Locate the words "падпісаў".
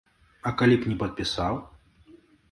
1.03-1.59